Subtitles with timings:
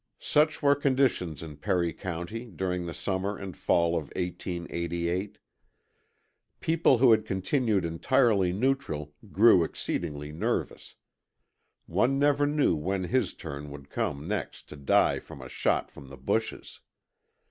[0.17, 5.37] Such were conditions in Perry County during the summer and fall of 1888.
[6.59, 10.95] People who had continued entirely neutral, grew exceedingly nervous.
[11.85, 16.07] One never knew when his turn would come next to die from a shot from
[16.09, 16.79] the bushes.